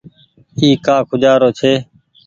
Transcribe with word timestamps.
اي 0.57 0.67
ڪآ 0.85 0.95
کوجآرو 1.09 1.49
ڇي۔ 1.59 1.73